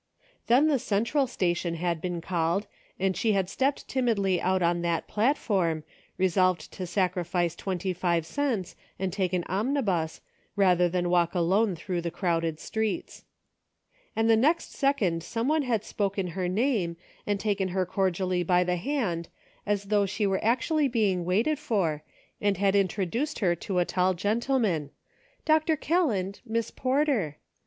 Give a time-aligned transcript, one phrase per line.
[0.47, 2.65] Then the Central Station had been called,
[2.99, 5.83] and she had stepped timidly out on that platform,
[6.17, 10.19] resolved to sacrifice twenty five cents and take an omnibus,
[10.55, 13.25] rather than walk alone through the crowded streets.
[14.15, 16.97] And the next second some one had spoken her name,
[17.27, 19.29] and taken her cordially by the hand,
[19.67, 22.01] as though she were actually being waited for,
[22.41, 24.89] and had introduced her to a tall gentleman:"
[25.45, 25.75] Dr.
[25.75, 27.37] Kelland, Miss Porter."